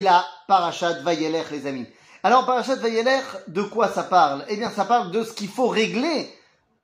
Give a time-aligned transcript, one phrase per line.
[0.00, 1.86] la parachat Vayelech, les amis.
[2.22, 4.44] Alors, parachat Vayelech, de quoi ça parle?
[4.48, 6.32] Eh bien, ça parle de ce qu'il faut régler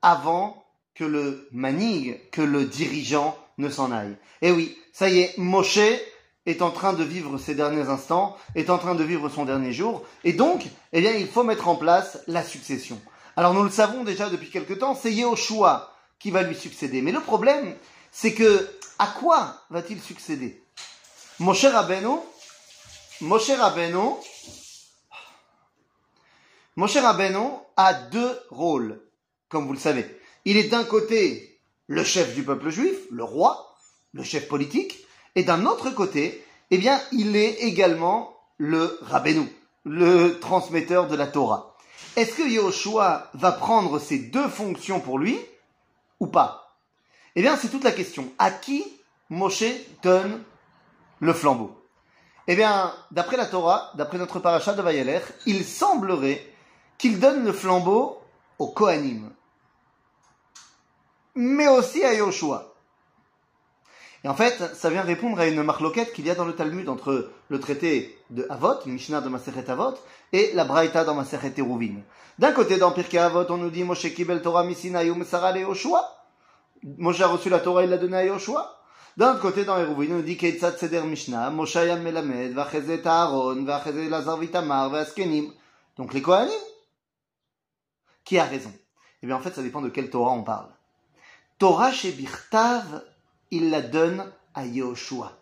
[0.00, 4.16] avant que le manig, que le dirigeant ne s'en aille.
[4.40, 5.78] Et oui, ça y est, Moshe
[6.46, 9.72] est en train de vivre ses derniers instants, est en train de vivre son dernier
[9.72, 12.98] jour, et donc, eh bien, il faut mettre en place la succession.
[13.36, 17.02] Alors, nous le savons déjà depuis quelque temps, c'est Yehoshua qui va lui succéder.
[17.02, 17.74] Mais le problème,
[18.10, 20.62] c'est que, à quoi va-t-il succéder?
[21.38, 22.18] Moshe Rabbeinu,
[23.22, 24.16] Moshe Rabbeinu,
[26.74, 26.96] Moshe
[27.76, 29.00] a deux rôles,
[29.48, 30.04] comme vous le savez.
[30.44, 33.76] Il est d'un côté le chef du peuple juif, le roi,
[34.12, 36.80] le chef politique, et d'un autre côté, eh
[37.12, 39.46] il est également le Rabbeinu,
[39.84, 41.76] le transmetteur de la Torah.
[42.16, 45.38] Est-ce que Yahushua va prendre ces deux fonctions pour lui
[46.18, 46.76] ou pas?
[47.36, 48.32] Eh bien, c'est toute la question.
[48.38, 48.84] À qui
[49.30, 49.62] Moshe
[50.02, 50.42] donne
[51.20, 51.81] le flambeau?
[52.48, 56.44] Eh bien, d'après la Torah, d'après notre paracha de Vayeler, il semblerait
[56.98, 58.20] qu'il donne le flambeau
[58.58, 59.30] au Kohanim,
[61.34, 62.72] mais aussi à Yoshua.
[64.24, 66.88] Et en fait, ça vient répondre à une marloquette qu'il y a dans le Talmud
[66.88, 69.94] entre le traité de Avot, Mishnah de Maseret Avot,
[70.32, 71.96] et la Braïta dans Maseret Eruvin.
[72.38, 75.60] D'un côté, dans Pirkei Avot, on nous dit Moshe Kibel Torah Misinaï ou Mesara le
[75.60, 76.24] Yoshua.
[76.98, 78.81] Moshe a reçu la Torah, il l'a donnée à Yoshua.
[79.16, 83.06] D'un autre côté, dans Eruvin, on nous dit Keitzat Seder Mishnah, Moshe Yam Melamed, Vachezet
[83.06, 85.52] Aaron, Vachezet Lazar Vitamar, Vaskenim.
[85.98, 86.50] Donc les Kohanim.
[88.24, 88.72] Qui a raison?
[89.22, 90.68] Eh bien, en fait, ça dépend de quelle Torah on parle.
[91.58, 93.04] Torah chez Birtav,
[93.50, 95.32] il la donne à Yehoshua.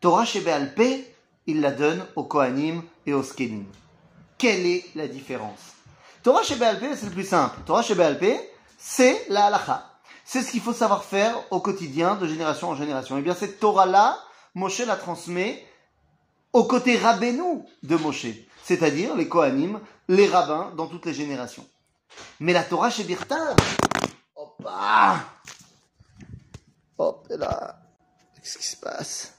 [0.00, 1.06] Torah chez Be'alpe,
[1.46, 3.64] il la donne aux Kohanim et aux Skenim.
[4.36, 5.74] Quelle est la différence?
[6.24, 7.60] Torah chez Be'alpe, c'est le plus simple.
[7.64, 8.40] Torah chez Be'alpe,
[8.76, 9.93] c'est la halacha.
[10.24, 13.18] C'est ce qu'il faut savoir faire au quotidien, de génération en génération.
[13.18, 14.18] Et bien, cette Torah-là,
[14.54, 15.66] Moshe la transmet
[16.52, 18.26] au côté rabbénou de Moshe,
[18.62, 21.66] c'est-à-dire les Kohanim, les rabbins dans toutes les générations.
[22.40, 23.56] Mais la Torah chez Birtav,
[24.36, 25.16] hop là,
[26.96, 27.76] hop là,
[28.36, 29.34] qu'est-ce qui se passe?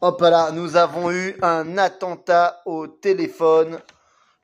[0.00, 3.80] Hop là, nous avons eu un attentat au téléphone.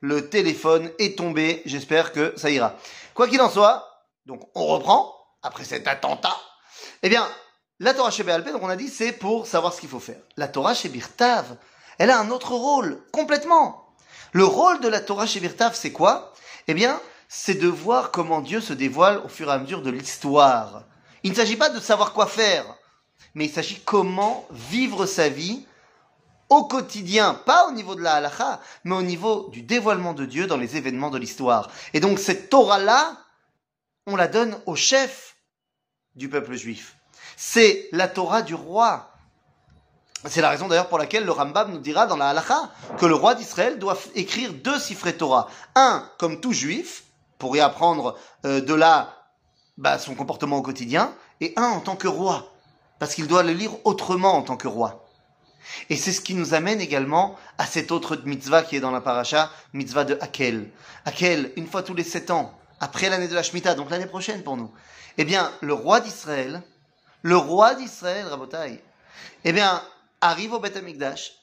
[0.01, 2.75] Le téléphone est tombé, j'espère que ça ira.
[3.13, 3.90] Quoi qu'il en soit,
[4.25, 6.37] donc on reprend, après cet attentat,
[7.03, 7.27] eh bien,
[7.79, 10.21] la Torah chez Béalpé, donc on a dit, c'est pour savoir ce qu'il faut faire.
[10.37, 11.57] La Torah chez Birtav,
[11.97, 13.87] elle a un autre rôle, complètement.
[14.33, 16.33] Le rôle de la Torah chez Birtav, c'est quoi?
[16.67, 19.89] Eh bien, c'est de voir comment Dieu se dévoile au fur et à mesure de
[19.89, 20.83] l'histoire.
[21.23, 22.65] Il ne s'agit pas de savoir quoi faire,
[23.33, 25.65] mais il s'agit comment vivre sa vie
[26.49, 30.47] au quotidien, pas au niveau de la halakha, mais au niveau du dévoilement de Dieu
[30.47, 31.69] dans les événements de l'histoire.
[31.93, 33.17] Et donc cette Torah-là,
[34.07, 35.35] on la donne au chef
[36.15, 36.97] du peuple juif.
[37.37, 39.11] C'est la Torah du roi.
[40.25, 43.15] C'est la raison d'ailleurs pour laquelle le Rambam nous dira dans la halakha que le
[43.15, 45.49] roi d'Israël doit écrire deux siffrés Torah.
[45.75, 47.05] Un, comme tout juif,
[47.39, 49.17] pour y apprendre euh, de là
[49.77, 52.53] bah, son comportement au quotidien, et un en tant que roi,
[52.99, 55.07] parce qu'il doit le lire autrement en tant que roi.
[55.89, 59.01] Et c'est ce qui nous amène également à cette autre mitzvah qui est dans la
[59.01, 60.69] paracha, mitzvah de Hakel.
[61.05, 64.43] Hakel, une fois tous les sept ans, après l'année de la Shemitah, donc l'année prochaine
[64.43, 64.71] pour nous,
[65.17, 66.61] eh bien, le roi d'Israël,
[67.21, 68.83] le roi d'Israël, Rabotai,
[69.45, 69.81] eh bien,
[70.19, 71.33] arrive au Beth Amikdash,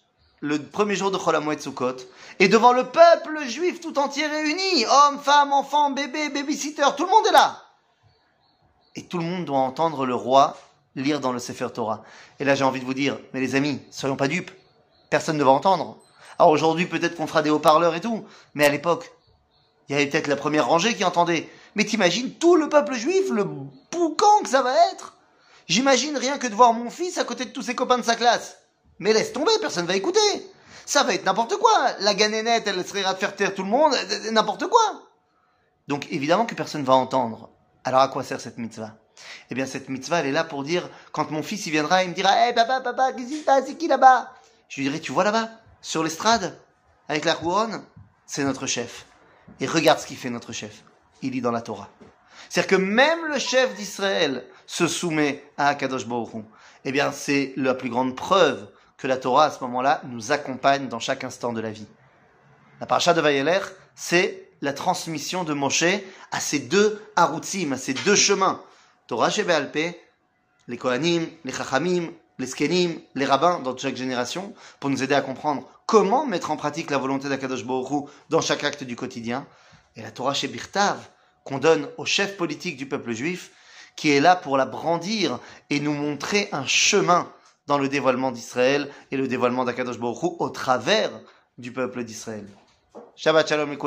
[0.40, 1.96] le premier jour de Cholamoet Sukkot,
[2.40, 7.10] et devant le peuple juif tout entier réuni, hommes, femmes, enfants, bébés, babysitter, tout le
[7.10, 7.62] monde est là.
[8.96, 10.56] Et tout le monde doit entendre le roi
[10.96, 12.02] lire dans le Sefer Torah.
[12.40, 14.50] Et là, j'ai envie de vous dire, mais les amis, soyons pas dupes.
[15.08, 15.98] Personne ne va entendre.
[16.38, 18.24] Alors aujourd'hui, peut-être qu'on fera des haut-parleurs et tout,
[18.54, 19.12] mais à l'époque,
[19.88, 21.48] il y avait peut-être la première rangée qui entendait.
[21.74, 25.14] Mais t'imagines tout le peuple juif, le boucan que ça va être?
[25.66, 28.16] J'imagine rien que de voir mon fils à côté de tous ses copains de sa
[28.16, 28.58] classe.
[28.98, 30.20] Mais laisse tomber, personne va écouter.
[30.86, 31.92] Ça va être n'importe quoi.
[32.00, 33.94] La ganénette, elle serait de faire taire tout le monde,
[34.32, 35.02] n'importe quoi.
[35.86, 37.50] Donc évidemment que personne va entendre.
[37.84, 38.94] Alors à quoi sert cette mitzvah?
[39.50, 42.10] Eh bien cette mitzvah, elle est là pour dire, quand mon fils il viendra, il
[42.10, 44.32] me dira, hé papa, papa, qu'est-ce qui se C'est qui là-bas?
[44.68, 45.50] Je lui dirai, tu vois là-bas,
[45.80, 46.58] sur l'estrade,
[47.08, 47.82] avec la couronne,
[48.26, 49.06] c'est notre chef.
[49.60, 50.82] Et regarde ce qu'il fait notre chef.
[51.22, 51.88] Il lit dans la Torah.
[52.48, 56.44] C'est-à-dire que même le chef d'Israël se soumet à Akadosh Baruch.
[56.84, 60.88] Eh bien, c'est la plus grande preuve que la Torah, à ce moment-là, nous accompagne
[60.88, 61.86] dans chaque instant de la vie.
[62.80, 63.60] La paracha de Vayeler,
[63.94, 65.84] c'est la transmission de Moshe
[66.30, 68.62] à ces deux arutzim, à ces deux chemins.
[69.06, 69.44] Torah chez
[70.68, 75.22] les Kohanim, les Chachamim, les Skenim, les rabbins dans chaque génération, pour nous aider à
[75.22, 79.46] comprendre comment mettre en pratique la volonté d'Akadosh Hu dans chaque acte du quotidien.
[79.96, 80.98] Et la Torah chez Birtav,
[81.44, 83.50] qu'on donne au chef politique du peuple juif,
[83.96, 85.40] qui est là pour la brandir
[85.70, 87.32] et nous montrer un chemin
[87.66, 91.10] dans le dévoilement d'Israël et le dévoilement d'Akadosh Hu au travers
[91.56, 92.46] du peuple d'Israël.
[93.16, 93.78] Shabbat Shalom et.